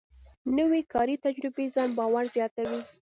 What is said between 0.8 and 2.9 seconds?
کاري تجربه ځان باور زیاتوي